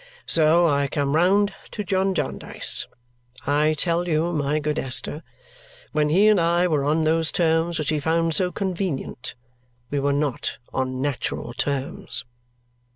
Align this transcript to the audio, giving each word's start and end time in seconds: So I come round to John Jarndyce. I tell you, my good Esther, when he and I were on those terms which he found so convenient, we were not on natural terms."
So 0.25 0.65
I 0.67 0.87
come 0.87 1.13
round 1.15 1.53
to 1.69 1.83
John 1.83 2.15
Jarndyce. 2.15 2.87
I 3.45 3.75
tell 3.75 4.07
you, 4.07 4.31
my 4.33 4.57
good 4.57 4.79
Esther, 4.79 5.21
when 5.91 6.09
he 6.09 6.27
and 6.27 6.41
I 6.41 6.67
were 6.67 6.83
on 6.83 7.03
those 7.03 7.31
terms 7.31 7.77
which 7.77 7.89
he 7.89 7.99
found 7.99 8.33
so 8.33 8.51
convenient, 8.51 9.35
we 9.91 9.99
were 9.99 10.11
not 10.11 10.57
on 10.73 11.03
natural 11.03 11.53
terms." 11.53 12.25